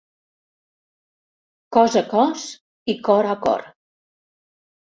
Cos 1.77 1.97
a 2.03 2.03
cos 2.15 2.47
i 2.95 2.99
cor 3.09 3.33
a 3.35 3.37
cor. 3.47 3.71